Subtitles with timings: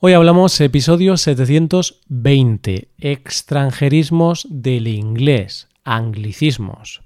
[0.00, 7.02] Hoy hablamos episodio 720, extranjerismos del inglés, anglicismos.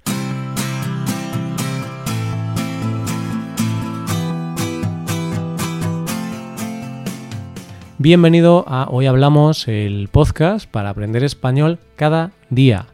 [7.97, 12.89] Bienvenido a Hoy Hablamos, el podcast para aprender español cada día.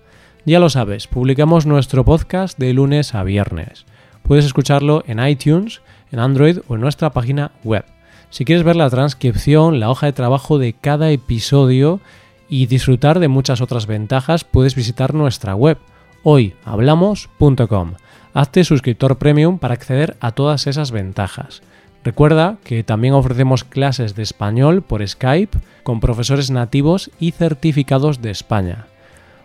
[0.44, 3.84] Ya lo sabes, publicamos nuestro podcast de lunes a viernes.
[4.22, 7.84] Puedes escucharlo en iTunes, en Android o en nuestra página web.
[8.30, 12.00] Si quieres ver la transcripción, la hoja de trabajo de cada episodio
[12.48, 15.78] y disfrutar de muchas otras ventajas, puedes visitar nuestra web
[16.24, 17.94] hoyhablamos.com.
[18.34, 21.62] Hazte suscriptor premium para acceder a todas esas ventajas.
[22.04, 28.30] Recuerda que también ofrecemos clases de español por Skype con profesores nativos y certificados de
[28.30, 28.86] España.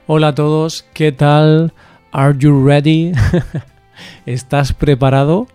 [0.08, 1.74] Hola a todos, ¿qué tal?
[2.12, 3.14] ¿Are you ready?
[4.26, 5.48] ¿Estás preparado?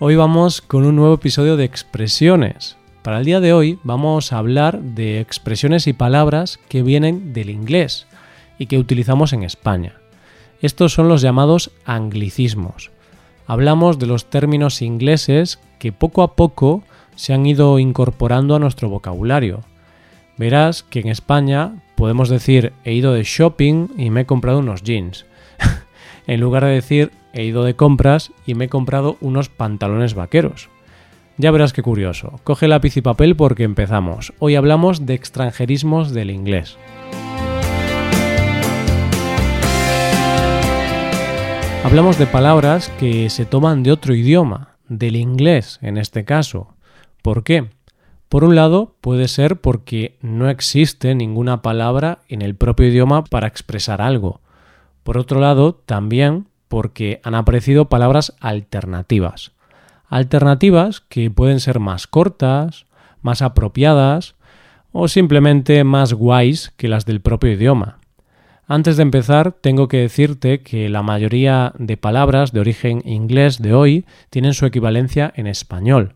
[0.00, 2.76] Hoy vamos con un nuevo episodio de expresiones.
[3.02, 7.50] Para el día de hoy vamos a hablar de expresiones y palabras que vienen del
[7.50, 8.06] inglés
[8.60, 9.94] y que utilizamos en España.
[10.62, 12.92] Estos son los llamados anglicismos.
[13.48, 16.84] Hablamos de los términos ingleses que poco a poco
[17.16, 19.64] se han ido incorporando a nuestro vocabulario.
[20.36, 24.84] Verás que en España podemos decir he ido de shopping y me he comprado unos
[24.84, 25.26] jeans.
[26.28, 30.68] en lugar de decir he ido de compras y me he comprado unos pantalones vaqueros.
[31.36, 32.40] Ya verás qué curioso.
[32.42, 34.32] Coge lápiz y papel porque empezamos.
[34.38, 36.76] Hoy hablamos de extranjerismos del inglés.
[41.84, 46.74] Hablamos de palabras que se toman de otro idioma, del inglés en este caso.
[47.22, 47.70] ¿Por qué?
[48.28, 53.46] Por un lado, puede ser porque no existe ninguna palabra en el propio idioma para
[53.46, 54.40] expresar algo.
[55.02, 59.52] Por otro lado, también porque han aparecido palabras alternativas.
[60.08, 62.86] Alternativas que pueden ser más cortas,
[63.20, 64.36] más apropiadas
[64.92, 67.98] o simplemente más guays que las del propio idioma.
[68.66, 73.72] Antes de empezar, tengo que decirte que la mayoría de palabras de origen inglés de
[73.72, 76.14] hoy tienen su equivalencia en español.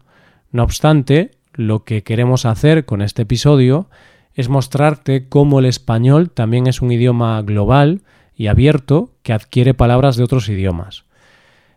[0.51, 3.89] No obstante, lo que queremos hacer con este episodio
[4.35, 8.03] es mostrarte cómo el español también es un idioma global
[8.43, 11.05] y abierto que adquiere palabras de otros idiomas.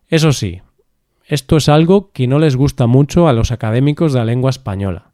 [0.08, 0.64] Eso sí,
[1.28, 5.12] esto es algo que no les gusta mucho a los académicos de la lengua española.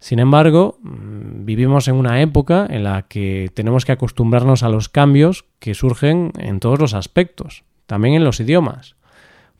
[0.00, 4.90] Sin embargo, mm, vivimos en una época en la que tenemos que acostumbrarnos a los
[4.90, 8.96] cambios que surgen en todos los aspectos, también en los idiomas.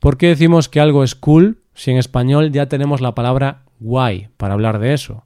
[0.00, 4.28] ¿Por qué decimos que algo es cool si en español ya tenemos la palabra guay
[4.36, 5.24] para hablar de eso?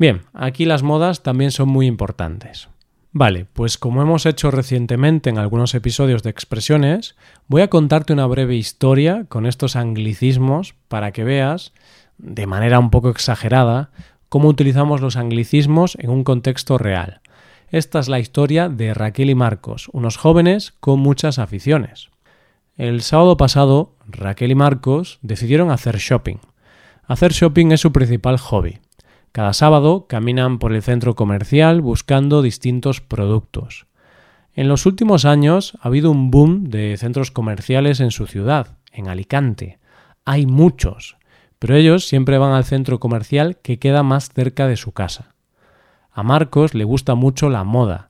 [0.00, 2.68] Bien, aquí las modas también son muy importantes.
[3.12, 8.26] Vale, pues como hemos hecho recientemente en algunos episodios de expresiones, voy a contarte una
[8.26, 11.72] breve historia con estos anglicismos para que veas,
[12.18, 13.90] de manera un poco exagerada,
[14.28, 17.22] cómo utilizamos los anglicismos en un contexto real.
[17.70, 22.10] Esta es la historia de Raquel y Marcos, unos jóvenes con muchas aficiones.
[22.76, 26.36] El sábado pasado, Raquel y Marcos decidieron hacer shopping.
[27.06, 28.78] Hacer shopping es su principal hobby.
[29.32, 33.86] Cada sábado caminan por el centro comercial buscando distintos productos.
[34.54, 39.08] En los últimos años ha habido un boom de centros comerciales en su ciudad, en
[39.08, 39.78] Alicante.
[40.24, 41.16] Hay muchos,
[41.58, 45.34] pero ellos siempre van al centro comercial que queda más cerca de su casa.
[46.10, 48.08] A Marcos le gusta mucho la moda,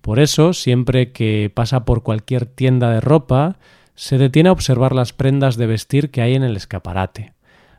[0.00, 3.56] por eso siempre que pasa por cualquier tienda de ropa,
[3.94, 7.34] se detiene a observar las prendas de vestir que hay en el escaparate.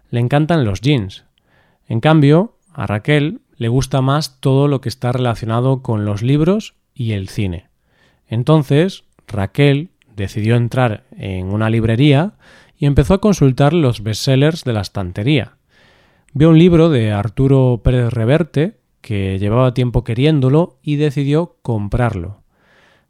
[0.10, 1.26] Le encantan los jeans.
[1.88, 6.76] En cambio, a Raquel le gusta más todo lo que está relacionado con los libros
[6.94, 7.68] y el cine.
[8.26, 12.36] Entonces, Raquel decidió entrar en una librería
[12.78, 15.58] y empezó a consultar los bestsellers de la estantería.
[16.32, 22.44] Vio un libro de Arturo Pérez Reverte, que llevaba tiempo queriéndolo, y decidió comprarlo.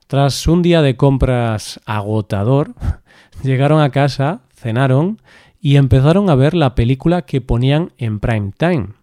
[0.07, 2.73] Tras un día de compras agotador,
[3.43, 5.21] llegaron a casa, cenaron
[5.61, 8.98] y empezaron a ver la película que ponían en prime time.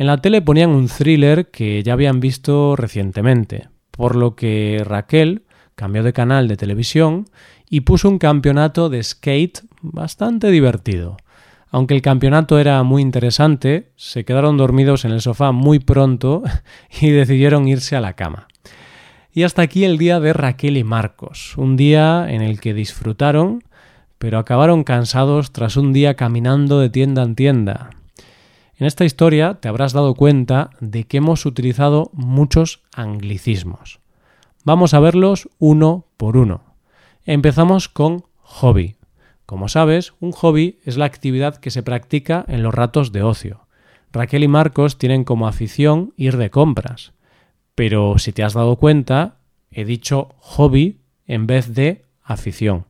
[0.00, 5.42] En la tele ponían un thriller que ya habían visto recientemente, por lo que Raquel
[5.74, 7.28] cambió de canal de televisión
[7.68, 11.18] y puso un campeonato de skate bastante divertido.
[11.68, 16.44] Aunque el campeonato era muy interesante, se quedaron dormidos en el sofá muy pronto
[17.02, 18.48] y decidieron irse a la cama.
[19.34, 23.62] Y hasta aquí el día de Raquel y Marcos, un día en el que disfrutaron,
[24.16, 27.90] pero acabaron cansados tras un día caminando de tienda en tienda,
[28.80, 34.00] en esta historia te habrás dado cuenta de que hemos utilizado muchos anglicismos.
[34.64, 36.62] Vamos a verlos uno por uno.
[37.26, 38.96] Empezamos con hobby.
[39.44, 43.66] Como sabes, un hobby es la actividad que se practica en los ratos de ocio.
[44.12, 47.12] Raquel y Marcos tienen como afición ir de compras.
[47.74, 49.36] Pero si te has dado cuenta,
[49.70, 52.86] he dicho hobby en vez de afición.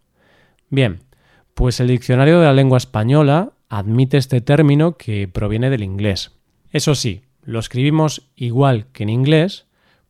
[0.69, 1.01] Bien,
[1.55, 6.33] pues el diccionario de la lengua española admite este término que proviene del inglés.
[6.73, 9.67] Eso sí, lo escribimos igual que en inglés,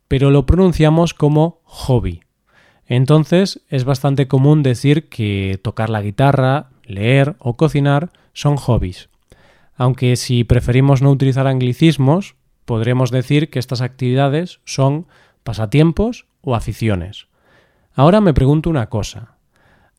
[0.09, 2.21] pero lo pronunciamos como hobby.
[2.87, 9.09] Entonces es bastante común decir que tocar la guitarra, leer o cocinar son hobbies.
[9.75, 12.35] Aunque si preferimos no utilizar anglicismos,
[12.65, 15.07] podremos decir que estas actividades son
[15.43, 17.27] pasatiempos o aficiones.
[17.93, 19.37] Ahora me pregunto una cosa.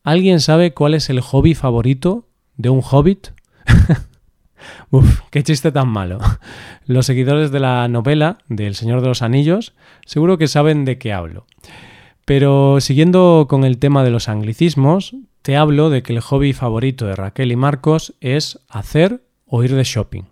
[0.03, 2.27] ¿Alguien sabe cuál es el hobby favorito
[2.57, 3.29] de un hobbit?
[4.91, 6.19] Uf, qué chiste tan malo.
[6.85, 9.73] Los seguidores de la novela del Señor de los Anillos
[10.05, 11.45] seguro que saben de qué hablo.
[12.25, 17.05] Pero siguiendo con el tema de los anglicismos, te hablo de que el hobby favorito
[17.05, 20.23] de Raquel y Marcos es hacer o ir de shopping.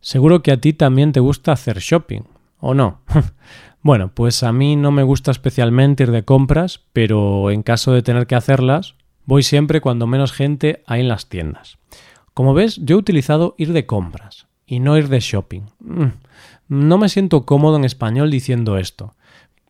[0.00, 2.22] Seguro que a ti también te gusta hacer shopping,
[2.58, 3.02] ¿o no?
[3.82, 8.02] bueno, pues a mí no me gusta especialmente ir de compras, pero en caso de
[8.02, 8.94] tener que hacerlas,
[9.26, 11.78] voy siempre cuando menos gente hay en las tiendas.
[12.34, 15.62] Como ves, yo he utilizado ir de compras y no ir de shopping.
[15.80, 16.12] Mm,
[16.68, 19.14] no me siento cómodo en español diciendo esto,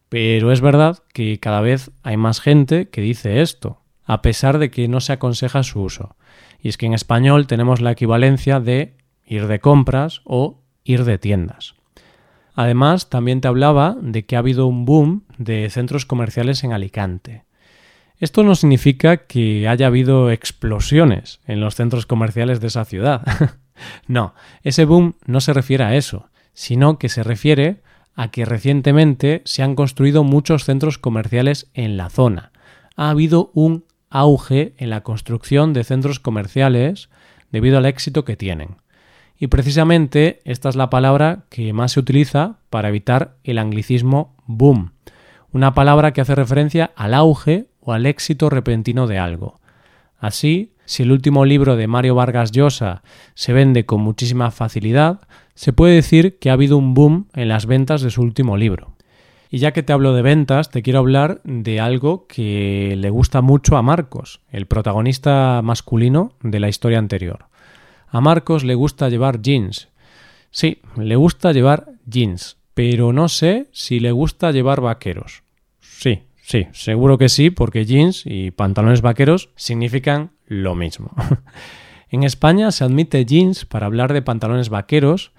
[0.08, 4.70] pero es verdad que cada vez hay más gente que dice esto, a pesar de
[4.70, 6.16] que no se aconseja su uso.
[6.60, 11.18] Y es que en español tenemos la equivalencia de ir de compras o ir de
[11.18, 11.74] tiendas.
[12.54, 17.44] Además, también te hablaba de que ha habido un boom de centros comerciales en Alicante.
[18.22, 23.26] Esto no significa que haya habido explosiones en los centros comerciales de esa ciudad.
[24.06, 24.32] no,
[24.62, 27.82] ese boom no se refiere a eso, sino que se refiere
[28.14, 32.52] a que recientemente se han construido muchos centros comerciales en la zona.
[32.94, 37.08] Ha habido un auge en la construcción de centros comerciales
[37.50, 38.76] debido al éxito que tienen.
[39.36, 44.92] Y precisamente esta es la palabra que más se utiliza para evitar el anglicismo boom,
[45.50, 49.60] una palabra que hace referencia al auge o al éxito repentino de algo.
[50.18, 53.02] Así, si el último libro de Mario Vargas Llosa
[53.34, 55.20] se vende con muchísima facilidad,
[55.54, 58.94] se puede decir que ha habido un boom en las ventas de su último libro.
[59.50, 63.42] Y ya que te hablo de ventas, te quiero hablar de algo que le gusta
[63.42, 67.46] mucho a Marcos, el protagonista masculino de la historia anterior.
[68.08, 69.88] A Marcos le gusta llevar jeans.
[70.50, 75.42] Sí, le gusta llevar jeans, pero no sé si le gusta llevar vaqueros.
[75.80, 81.12] Sí, Sí, seguro que sí, porque jeans y pantalones vaqueros significan lo mismo.
[82.10, 85.32] en España se admite jeans para hablar de pantalones vaqueros,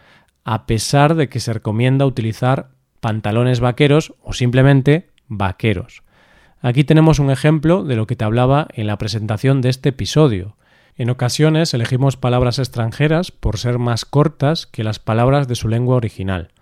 [0.45, 2.69] a pesar de que se recomienda utilizar
[3.01, 6.03] pantalones vaqueros o simplemente vaqueros.
[6.61, 10.55] Aquí tenemos un ejemplo de lo que te hablaba en la presentación de este episodio.
[10.95, 15.97] En ocasiones elegimos palabras extranjeras por ser más cortas que las palabras de su lengua
[15.97, 16.53] original.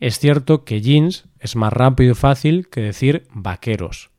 [0.00, 4.10] Es cierto que jeans es más rápido y fácil que decir vaqueros.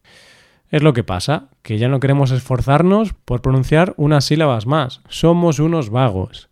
[0.69, 5.01] Es lo que pasa, que ya no queremos esforzarnos por pronunciar unas sílabas más.
[5.07, 6.49] Somos unos vagos.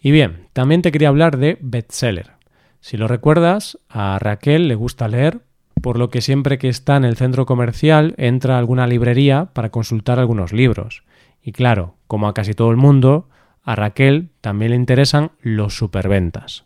[0.00, 2.32] Y bien, también te quería hablar de bestseller.
[2.80, 5.40] Si lo recuerdas, a Raquel le gusta leer,
[5.80, 9.70] por lo que siempre que está en el centro comercial entra a alguna librería para
[9.70, 11.02] consultar algunos libros.
[11.42, 13.28] Y claro, como a casi todo el mundo,
[13.62, 16.64] a Raquel también le interesan los superventas.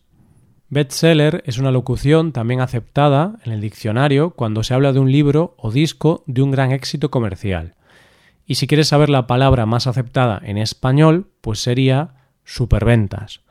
[0.69, 5.55] Bestseller es una locución también aceptada en el diccionario cuando se habla de un libro
[5.59, 7.75] o disco de un gran éxito comercial.
[8.47, 13.43] Y si quieres saber la palabra más aceptada en español, pues sería superventas,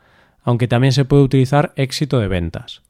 [0.43, 2.81] aunque también se puede utilizar éxito de ventas.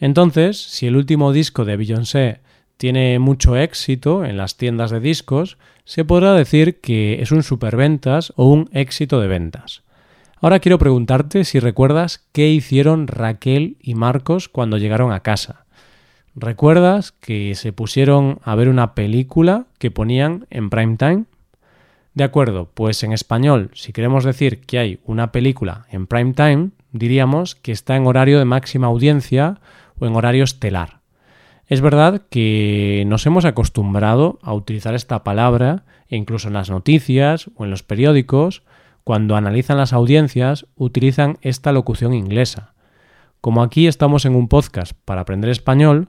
[0.00, 2.40] Entonces, si el último disco de Beyoncé
[2.78, 8.32] tiene mucho éxito en las tiendas de discos, se podrá decir que es un superventas
[8.36, 9.82] o un éxito de ventas.
[10.38, 15.64] Ahora quiero preguntarte si recuerdas qué hicieron Raquel y Marcos cuando llegaron a casa.
[16.34, 21.24] ¿Recuerdas que se pusieron a ver una película que ponían en prime time?
[22.12, 26.68] De acuerdo, pues en español, si queremos decir que hay una película en prime time,
[26.92, 29.60] diríamos que está en horario de máxima audiencia
[29.98, 31.00] o en horario estelar.
[31.66, 37.64] Es verdad que nos hemos acostumbrado a utilizar esta palabra incluso en las noticias o
[37.64, 38.62] en los periódicos
[39.06, 42.74] cuando analizan las audiencias, utilizan esta locución inglesa.
[43.40, 46.08] Como aquí estamos en un podcast para aprender español,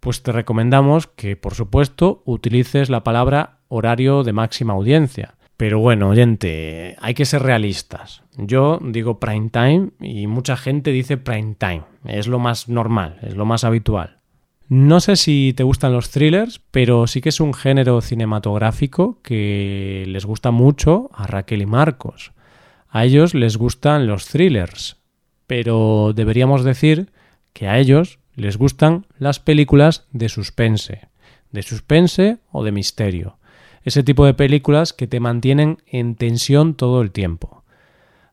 [0.00, 5.36] pues te recomendamos que, por supuesto, utilices la palabra horario de máxima audiencia.
[5.56, 8.24] Pero bueno, oyente, hay que ser realistas.
[8.36, 11.84] Yo digo prime time y mucha gente dice prime time.
[12.04, 14.18] Es lo más normal, es lo más habitual.
[14.76, 20.02] No sé si te gustan los thrillers, pero sí que es un género cinematográfico que
[20.08, 22.32] les gusta mucho a Raquel y Marcos.
[22.88, 24.96] A ellos les gustan los thrillers.
[25.46, 27.12] pero deberíamos decir
[27.52, 31.02] que a ellos les gustan las películas de suspense,
[31.52, 33.38] de suspense o de misterio.
[33.84, 37.62] Ese tipo de películas que te mantienen en tensión todo el tiempo.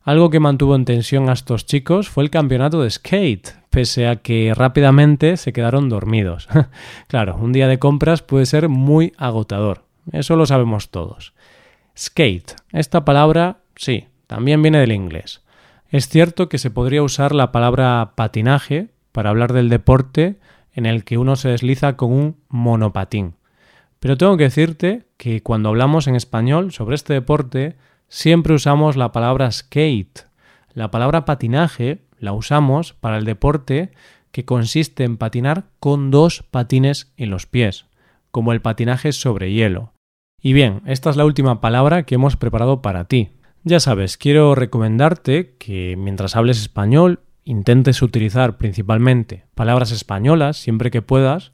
[0.02, 4.16] Algo que mantuvo en tensión a estos chicos fue el campeonato de skate, pese a
[4.16, 6.48] que rápidamente se quedaron dormidos.
[7.08, 11.32] claro, un día de compras puede ser muy agotador, eso lo sabemos todos.
[11.98, 15.42] Skate, esta palabra, sí, también viene del inglés.
[15.88, 20.38] Es cierto que se podría usar la palabra patinaje para hablar del deporte
[20.72, 23.34] en el que uno se desliza con un monopatín.
[24.00, 27.76] Pero tengo que decirte que cuando hablamos en español sobre este deporte,
[28.08, 30.26] siempre usamos la palabra skate.
[30.74, 33.90] La palabra patinaje la usamos para el deporte
[34.30, 37.86] que consiste en patinar con dos patines en los pies,
[38.30, 39.92] como el patinaje sobre hielo.
[40.40, 43.30] Y bien, esta es la última palabra que hemos preparado para ti.
[43.64, 51.02] Ya sabes, quiero recomendarte que mientras hables español intentes utilizar principalmente palabras españolas siempre que
[51.02, 51.52] puedas,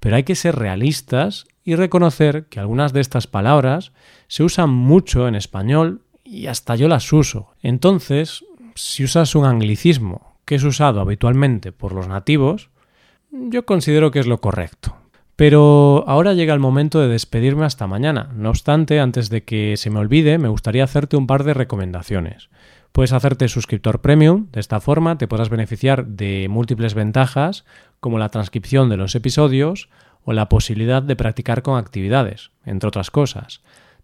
[0.00, 3.92] pero hay que ser realistas y reconocer que algunas de estas palabras
[4.26, 7.54] se usan mucho en español y hasta yo las uso.
[7.62, 8.44] Entonces,
[8.78, 12.70] si usas un anglicismo que es usado habitualmente por los nativos,
[13.30, 14.96] yo considero que es lo correcto.
[15.36, 18.30] Pero ahora llega el momento de despedirme hasta mañana.
[18.34, 22.50] No obstante, antes de que se me olvide, me gustaría hacerte un par de recomendaciones.
[22.92, 27.64] Puedes hacerte suscriptor premium, de esta forma te podrás beneficiar de múltiples ventajas
[28.00, 29.90] como la transcripción de los episodios
[30.24, 33.62] o la posibilidad de practicar con actividades, entre otras cosas.